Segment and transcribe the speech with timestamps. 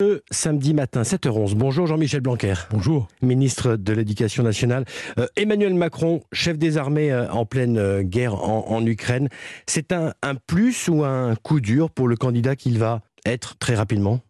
[0.00, 1.56] Le samedi matin, 7h11.
[1.56, 2.54] Bonjour Jean-Michel Blanquer.
[2.70, 3.08] Bonjour.
[3.20, 4.86] Ministre de l'Éducation nationale.
[5.18, 9.28] Euh, Emmanuel Macron, chef des armées euh, en pleine euh, guerre en, Ukraine.
[9.66, 10.14] C'est un,
[10.46, 14.20] plus ou un coup dur pour le candidat qu'il va être très rapidement?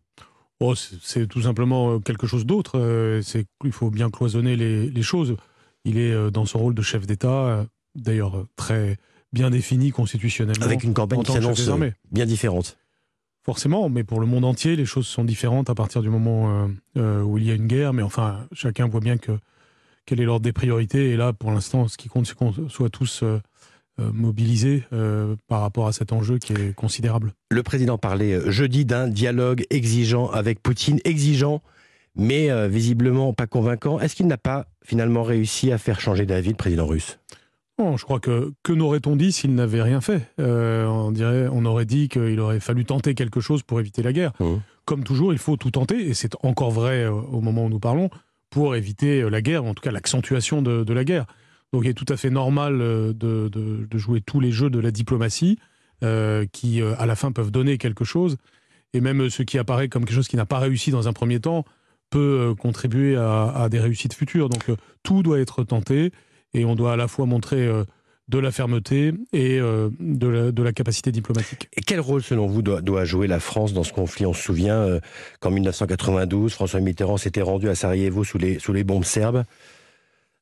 [0.58, 3.22] Oh, C'est tout simplement quelque chose d'autre.
[3.64, 5.36] Il faut bien cloisonner les, choses.
[5.84, 7.64] Il est dans son rôle de chef d'État,
[7.94, 8.98] d'ailleurs très
[9.32, 10.66] bien défini constitutionnellement.
[10.66, 11.70] Avec une campagne qui s'annonce
[12.10, 12.76] bien différente.
[13.42, 16.68] Forcément, mais pour le monde entier, les choses sont différentes à partir du moment euh,
[16.98, 17.94] euh, où il y a une guerre.
[17.94, 19.32] Mais enfin, chacun voit bien que
[20.04, 21.10] quel est l'ordre des priorités.
[21.10, 23.40] Et là, pour l'instant, ce qui compte, c'est qu'on soit tous euh,
[23.98, 24.84] mobilisés
[25.46, 27.34] par rapport à cet enjeu qui est considérable.
[27.50, 31.60] Le président parlait jeudi d'un dialogue exigeant avec Poutine, exigeant,
[32.16, 34.00] mais visiblement pas convaincant.
[34.00, 37.19] Est-ce qu'il n'a pas finalement réussi à faire changer d'avis le président russe?
[37.96, 40.28] Je crois que que n'aurait-on dit s'il n'avait rien fait?
[40.40, 44.12] Euh, On dirait, on aurait dit qu'il aurait fallu tenter quelque chose pour éviter la
[44.12, 44.32] guerre.
[44.40, 44.56] Mmh.
[44.84, 47.78] Comme toujours, il faut tout tenter, et c'est encore vrai euh, au moment où nous
[47.78, 48.10] parlons,
[48.50, 51.26] pour éviter euh, la guerre, en tout cas l'accentuation de, la guerre.
[51.72, 55.58] Donc il est tout à fait normal de, jouer tous les jeux de la diplomatie,
[56.52, 58.38] qui à la fin peuvent donner quelque chose,
[58.92, 61.38] et même ce qui apparaît comme quelque chose qui n'a pas réussi dans un premier
[61.38, 61.64] temps
[62.08, 64.48] peut contribuer à, à des réussites futures.
[64.48, 64.64] Donc
[65.04, 66.10] tout doit être tenté
[66.54, 67.84] et on doit à la fois montrer euh,
[68.28, 71.68] de la fermeté et euh, de, la, capacité diplomatique.
[71.76, 74.26] Et quel rôle, selon vous, doit, jouer la France dans ce conflit?
[74.26, 75.00] On se souvient euh,
[75.40, 79.44] qu'en 1992, François Mitterrand s'était rendu à Sarajevo sous les, sous les bombes serbes.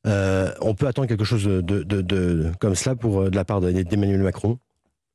[0.05, 4.59] on peut attendre quelque chose de, comme cela pour, de la part d'Emmanuel Macron?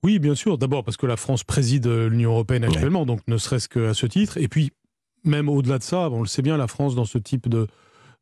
[0.03, 0.59] Oui, bien sûr.
[0.59, 4.37] D'abord parce que la France préside l'Union européenne actuellement, donc ne serait-ce qu'à ce titre.
[4.37, 4.73] Et puis,
[5.25, 7.67] même au-delà de ça, on le sait bien, la France, dans ce type de,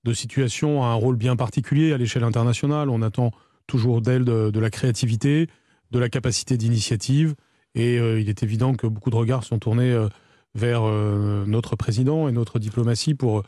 [0.04, 2.90] de situation a un rôle bien particulier à l'échelle internationale.
[2.90, 3.30] On attend
[3.66, 5.48] toujours d'elle de, la créativité,
[5.90, 7.34] de la capacité d'initiative.
[7.74, 10.08] Et euh, il est évident que beaucoup de regards sont tournés euh,
[10.54, 13.42] vers euh, notre président et notre diplomatie pour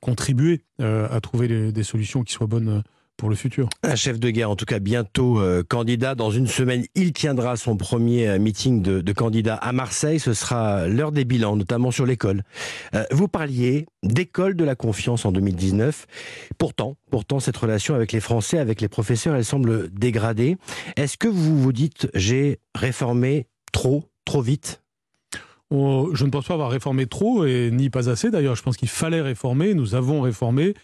[0.00, 2.82] contribuer à trouver des solutions qui soient bonnes
[3.16, 3.68] pour le futur.
[3.82, 6.14] Un chef de guerre, en tout cas bientôt euh, candidat.
[6.14, 10.20] Dans une semaine, il tiendra son premier euh, meeting de, de candidat à Marseille.
[10.20, 12.42] Ce sera l'heure des bilans, notamment sur l'école.
[12.94, 16.06] Euh, vous parliez d'école de la confiance en 2019.
[16.58, 20.56] Pourtant, pourtant, cette relation avec les Français, avec les professeurs, elle semble dégradée.
[20.96, 24.82] Est-ce que vous vous dites, j'ai réformé trop, trop vite?
[25.72, 28.30] Je ne pense pas avoir réformé trop et ni pas assez.
[28.30, 29.74] D'ailleurs, je pense qu'il fallait réformer.
[29.74, 30.74] Nous avons réformé.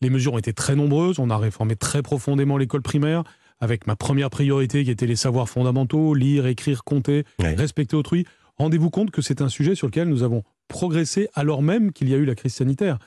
[0.00, 1.18] Les mesures ont été très nombreuses.
[1.18, 3.24] On a réformé très profondément l'école primaire
[3.60, 8.24] avec ma première priorité qui était les savoirs fondamentaux, lire, écrire, compter, respecter autrui.
[8.56, 12.14] Rendez-vous compte que c'est un sujet sur lequel nous avons progressé alors même qu'il y
[12.14, 12.98] a eu la crise sanitaire.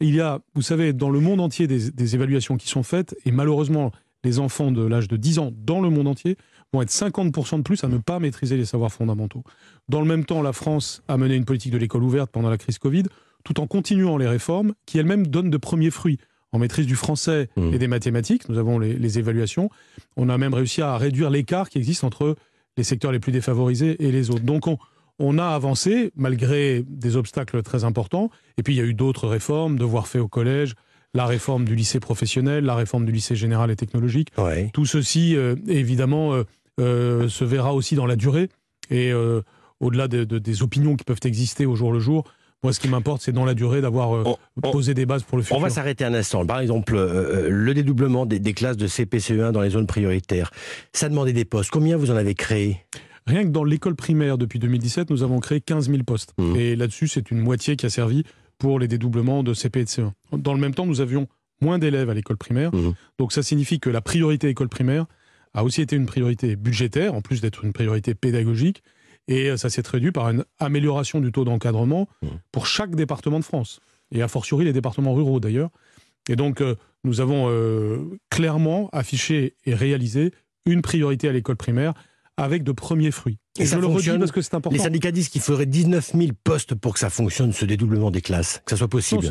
[0.00, 3.32] Il y a, vous savez, dans le monde entier des, évaluations qui sont faites et
[3.32, 3.92] malheureusement,
[4.24, 6.36] les enfants de l'âge de 10 ans dans le monde entier
[6.72, 9.42] vont être 50% de plus à ne pas maîtriser les savoirs fondamentaux.
[9.88, 12.58] Dans le même temps, la France a mené une politique de l'école ouverte pendant la
[12.58, 13.04] crise Covid,
[13.44, 16.18] tout en continuant les réformes qui elles-mêmes donnent de premiers fruits
[16.52, 17.74] en maîtrise du français mmh.
[17.74, 18.48] et des mathématiques.
[18.48, 19.70] Nous avons les, évaluations.
[20.16, 22.36] On a même réussi à réduire l'écart qui existe entre
[22.76, 24.44] les secteurs les plus défavorisés et les autres.
[24.44, 24.64] Donc
[25.18, 28.30] on, a avancé malgré des obstacles très importants.
[28.56, 30.74] Et puis il y a eu d'autres réformes, devoirs faits au collège,
[31.14, 34.28] la réforme du lycée professionnel, la réforme du lycée général et technologique.
[34.72, 36.44] Tout ceci, euh, évidemment, euh,
[36.80, 38.48] euh, se verra aussi dans la durée.
[38.90, 39.12] Et
[39.80, 42.24] au-delà des opinions qui peuvent exister au jour le jour,
[42.64, 44.34] moi, ce qui m'importe, c'est dans la durée d'avoir euh,
[44.72, 45.56] posé des bases pour le futur.
[45.56, 46.44] On va s'arrêter un instant.
[46.44, 50.50] Par exemple, euh, euh, le dédoublement des, classes de CPCE1 dans les zones prioritaires,
[50.92, 51.70] ça demandait des postes.
[51.70, 52.84] Combien vous en avez créé?
[53.26, 56.32] Rien que dans l'école primaire, depuis 2017, nous avons créé 15 000 postes.
[56.38, 56.56] Mmh.
[56.56, 58.24] Et là-dessus, c'est une moitié qui a servi
[58.58, 60.12] pour les dédoublements de CP et de CE1.
[60.32, 61.28] Dans le même temps, nous avions
[61.60, 62.74] moins d'élèves à l'école primaire.
[62.74, 62.94] Mmh.
[63.20, 65.06] Donc ça signifie que la priorité école primaire
[65.54, 68.82] a aussi été une priorité budgétaire, en plus d'être une priorité pédagogique.
[69.28, 72.26] Et euh, ça s'est traduit par une amélioration du taux d'encadrement mmh.
[72.50, 73.80] pour chaque département de France,
[74.10, 75.70] et a fortiori les départements ruraux d'ailleurs.
[76.28, 76.74] Et donc, euh,
[77.04, 80.32] nous avons euh, clairement affiché et réalisé
[80.66, 81.94] une priorité à l'école primaire
[82.36, 83.38] avec de premiers fruits.
[83.58, 84.76] Et, ça je le redis parce que c'est important.
[84.76, 88.20] Les syndicats disent qu'il faudrait 19 000 postes pour que ça fonctionne, ce dédoublement des
[88.20, 89.26] classes, que ça soit possible.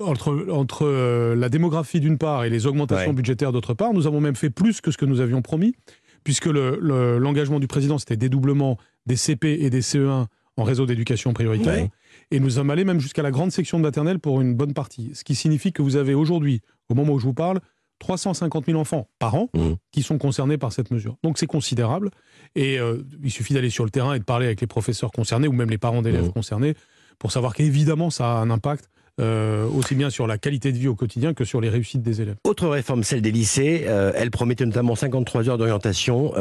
[0.00, 4.34] entre entre la démographie d'une part et les augmentations budgétaires d'autre part, nous avons même
[4.34, 5.76] fait plus que ce que nous avions promis,
[6.24, 8.76] puisque l'engagement du président, c'était dédoublement
[9.06, 10.26] des CP et des CE1
[10.56, 11.88] en réseau d'éducation prioritaire.
[12.30, 15.10] Et nous sommes allés même jusqu'à la grande section de maternelle pour une bonne partie.
[15.14, 17.60] Ce qui signifie que vous avez aujourd'hui, au moment où je vous parle,
[18.02, 19.74] 350 000 enfants par an mmh.
[19.92, 21.16] qui sont concernés par cette mesure.
[21.22, 22.10] Donc c'est considérable.
[22.56, 25.46] Et euh, il suffit d'aller sur le terrain et de parler avec les professeurs concernés
[25.46, 26.32] ou même les parents d'élèves mmh.
[26.32, 26.74] concernés
[27.18, 28.88] pour savoir qu'évidemment ça a un impact
[29.20, 32.22] euh, aussi bien sur la qualité de vie au quotidien que sur les réussites des
[32.22, 32.36] élèves.
[32.44, 33.84] Autre réforme, celle des lycées.
[33.86, 36.32] Euh, elle promettait notamment 53 heures d'orientation.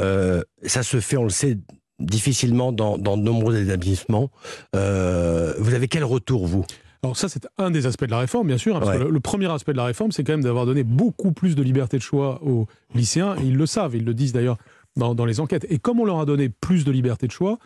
[0.63, 1.57] ça se fait, on le sait,
[2.01, 4.29] difficilement dans, dans de nombreux établissements.
[4.75, 6.65] Euh, vous avez quel retour, vous?
[7.03, 8.75] Alors ça, c'est un des aspects de la réforme, bien sûr.
[8.75, 11.31] Hein, parce que le, premier aspect de la réforme, c'est quand même d'avoir donné beaucoup
[11.31, 13.35] plus de liberté de choix aux lycéens.
[13.41, 14.57] Et ils le savent, ils le disent d'ailleurs
[14.95, 15.65] dans, dans, les enquêtes.
[15.69, 17.57] Et comme on leur a donné plus de liberté de choix,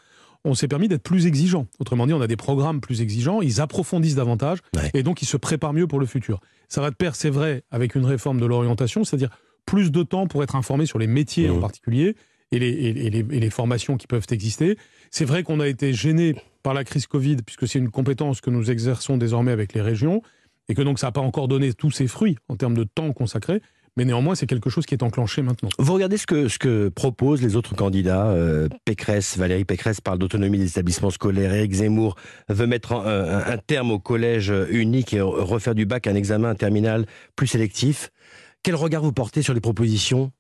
[0.46, 1.68] on s'est permis d'être plus exigeants.
[1.80, 4.60] Autrement dit, on a des programmes plus exigeants, ils approfondissent davantage,
[4.94, 6.40] et donc ils se préparent mieux pour le futur.
[6.70, 9.30] Ça va de pair, c'est vrai, avec une réforme de l'orientation, c'est-à-dire
[9.66, 11.62] plus de temps pour être informé sur les métiers en mmh.
[11.62, 12.16] particulier,
[12.56, 14.78] et les, formations qui peuvent exister.
[15.12, 18.50] C'est vrai qu'on a été gêné par la crise Covid, puisque c'est une compétence que
[18.50, 20.22] nous exerçons désormais avec les régions,
[20.68, 23.12] et que donc ça n'a pas encore donné tous ses fruits en termes de temps
[23.14, 23.62] consacré.
[23.98, 25.70] Mais néanmoins, c'est quelque chose qui est enclenché maintenant.
[25.80, 28.28] Vous regardez ce que, ce proposent les autres candidats.
[28.28, 31.54] Euh, Pécresse, Valérie Pécresse parle d'autonomie des établissements scolaires.
[31.54, 32.18] Eric Zemmour
[32.50, 37.06] veut mettre un, un, terme au collège unique et refaire du bac un examen terminal
[37.38, 38.12] plus sélectif.
[38.64, 40.32] Quel regard vous portez sur les propositions?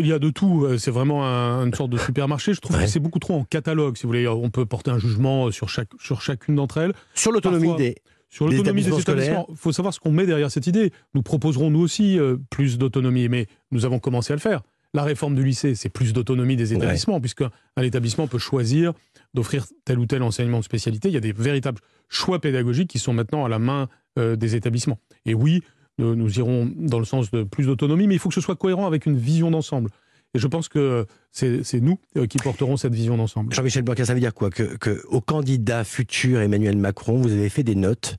[0.00, 0.64] Il y a de tout.
[0.64, 2.54] Euh, c'est vraiment une sorte de supermarché.
[2.54, 3.96] Je trouve que c'est beaucoup trop en catalogue.
[3.96, 6.92] Si vous voulez, on peut porter un jugement sur, chaque, sur chacune d'entre elles.
[7.14, 7.96] Sur l'autonomie des.
[8.28, 10.90] Sur l'autonomie des, établissements, il faut savoir ce qu'on met derrière cette idée.
[11.12, 14.62] Nous proposerons nous aussi euh, plus d'autonomie, mais nous avons commencé à le faire.
[14.94, 17.50] La réforme du lycée, c'est plus d'autonomie des établissements, puisqu'un
[17.80, 18.94] établissement peut choisir
[19.34, 21.08] d'offrir tel ou tel enseignement de spécialité.
[21.08, 23.88] Il y a des véritables choix pédagogiques qui sont maintenant à la main
[24.18, 24.98] euh, des établissements.
[25.26, 25.62] Et oui,
[25.98, 28.86] nous, irons dans le sens de plus d'autonomie, mais il faut que ce soit cohérent
[28.86, 29.90] avec une vision d'ensemble.
[30.34, 33.52] Et je pense que c'est nous euh, qui porterons cette vision d'ensemble.
[33.52, 37.50] Jean-Michel Blanquer, ça veut dire quoi que, que, au candidat futur Emmanuel Macron, vous avez
[37.50, 38.16] fait des notes.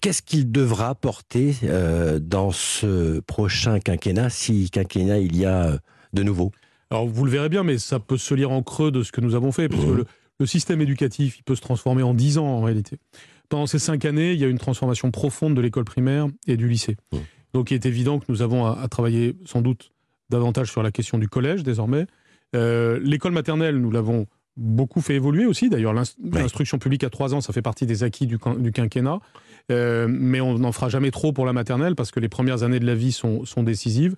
[0.00, 5.78] Qu'est-ce qu'il devra porter euh, dans ce prochain quinquennat, si quinquennat il y a euh,
[6.12, 6.52] de nouveau?
[6.90, 9.20] Alors vous le verrez bien, mais ça peut se lire en creux de ce que
[9.20, 9.96] nous avons fait, parce que mmh.
[9.96, 10.06] le,
[10.38, 12.98] le, système éducatif, il peut se transformer en dix ans en réalité.
[13.48, 16.68] Pendant ces cinq années, il y a une transformation profonde de l'école primaire et du
[16.68, 16.96] lycée.
[17.12, 17.18] Mmh.
[17.54, 19.92] Donc il est évident que nous avons à, travailler sans doute
[20.30, 22.06] davantage sur la question du collège désormais.
[22.54, 24.26] Euh, l'école maternelle, nous l'avons
[24.56, 25.68] beaucoup fait évoluer aussi.
[25.68, 29.18] D'ailleurs, l'instruction publique à trois ans, ça fait partie des acquis du, quinquennat.
[29.72, 32.78] Euh, mais on n'en fera jamais trop pour la maternelle parce que les premières années
[32.78, 34.16] de la vie sont, sont décisives.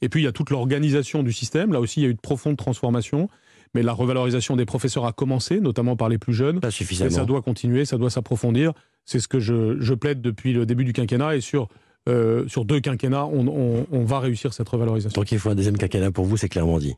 [0.00, 1.72] Et puis, il y a toute l'organisation du système.
[1.72, 3.28] Là aussi, il y a eu de profondes transformations
[3.74, 6.60] mais la revalorisation des professeurs a commencé, notamment par les plus jeunes.
[6.60, 7.10] Pas suffisamment.
[7.10, 8.72] Et ça doit continuer, ça doit s'approfondir.
[9.04, 11.68] C'est ce que je, plaide depuis le début du quinquennat et sur
[12.08, 15.20] euh, sur deux quinquennats, on, va réussir cette revalorisation.
[15.20, 16.94] Donc il faut un deuxième quinquennat pour vous, c'est clairement dit.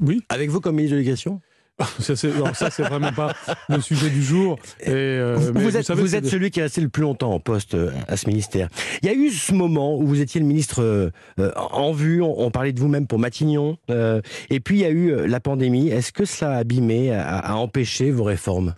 [0.00, 0.22] Oui.
[0.28, 1.40] Avec vous comme ministre de l'Éducation?
[1.98, 3.34] ça, c'est, ça, c'est vraiment pas
[3.68, 4.58] le sujet du jour.
[4.80, 7.74] Et, euh, vous, êtes, vous êtes celui qui est resté le plus longtemps en poste
[7.74, 8.68] euh, à ce ministère.
[9.02, 11.10] Il y a eu ce moment où vous étiez le ministre euh,
[11.56, 15.40] en vue, on, parlait de vous-même pour Matignon, et puis il y a eu la
[15.40, 15.88] pandémie.
[15.88, 18.74] Est-ce que ça a abîmé, a, empêché vos réformes?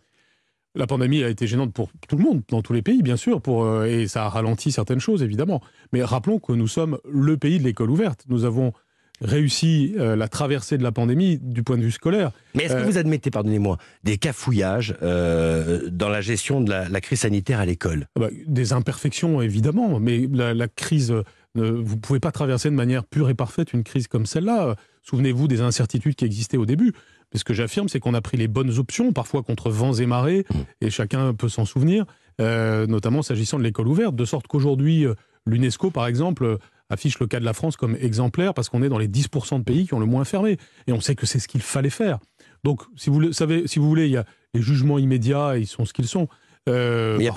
[0.76, 3.40] La pandémie a été gênante pour tout le monde, dans tous les pays, bien sûr,
[3.40, 5.60] pour, et ça a ralenti certaines choses, évidemment.
[5.92, 8.24] Mais rappelons que nous sommes le pays de l'école ouverte.
[8.28, 8.72] Nous avons
[9.20, 12.32] réussi euh, la traversée de la pandémie du point de vue scolaire.
[12.54, 17.00] Mais est-ce que euh, vous admettez, pardonnez-moi, des cafouillages euh, dans la gestion de la,
[17.00, 18.08] crise sanitaire à l'école?
[18.16, 21.12] Ah bah, Des imperfections, évidemment, mais la, crise,
[21.54, 24.76] vous ne pouvez pas traverser de manière pure et parfaite une crise comme celle-là.
[25.02, 26.92] Souvenez-vous des incertitudes qui existaient au début.
[27.32, 30.06] Mais ce que j'affirme, c'est qu'on a pris les bonnes options, parfois contre vents et
[30.06, 30.56] marées, mmh.
[30.82, 32.04] et chacun peut s'en souvenir,
[32.38, 35.06] notamment s'agissant de l'école ouverte, de sorte qu'aujourd'hui,
[35.46, 36.58] l'UNESCO, par exemple,
[36.90, 39.64] affiche le cas de la France comme exemplaire parce qu'on est dans les 10% de
[39.64, 40.58] pays qui ont le moins fermé.
[40.86, 42.18] Et on sait que c'est ce qu'il fallait faire.
[42.62, 45.84] Donc, si vous, savez, si vous voulez, il y a les jugements immédiats, ils sont
[45.84, 46.28] ce qu'ils sont.
[46.68, 47.34] Euh, il n'y a, a,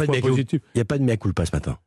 [0.85, 1.77] pas de mea culpa ce matin.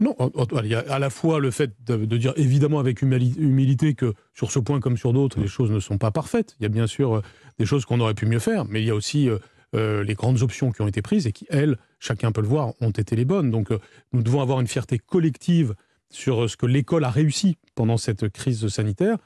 [0.00, 0.16] Non,
[0.62, 4.50] il y a à la fois le fait de, dire évidemment avec humilité que sur
[4.50, 6.56] ce point comme sur d'autres, les choses ne sont pas parfaites.
[6.58, 7.22] Il y a bien sûr euh,
[7.58, 9.28] des choses qu'on aurait pu mieux faire, mais il y a aussi
[9.74, 12.74] euh, les grandes options qui ont été prises et qui, elles, chacun peut le voir,
[12.80, 13.50] ont été les bonnes.
[13.52, 13.68] Donc
[14.12, 15.74] nous devons avoir une fierté collective
[16.10, 19.18] sur ce que l'école a réussi pendant cette crise sanitaire.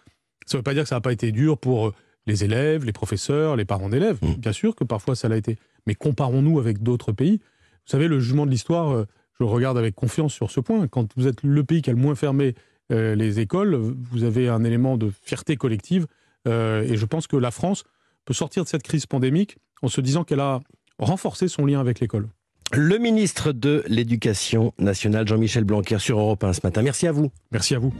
[0.46, 1.92] Ça ne veut pas dire que ça n'a pas été dur pour
[2.26, 4.18] les élèves, les professeurs, les parents d'élèves.
[4.22, 4.34] Mmh.
[4.34, 5.58] Bien sûr que parfois ça l'a été.
[5.86, 7.38] Mais comparons-nous avec d'autres pays.
[7.38, 10.86] Vous savez, le jugement de l'histoire, euh, je le regarde avec confiance sur ce point.
[10.88, 12.54] Quand vous êtes le pays qui a le moins fermé
[12.92, 16.06] euh, les écoles, vous avez un élément de fierté collective.
[16.46, 17.84] Euh, et je pense que la France
[18.24, 20.60] peut sortir de cette crise pandémique en se disant qu'elle a
[20.98, 22.28] renforcé son lien avec l'école.
[22.72, 26.82] Le ministre de l'Éducation nationale, Jean-Michel Blanquer, sur Europe 1 ce matin.
[26.82, 27.30] Merci à vous.
[27.50, 27.92] Merci à vous.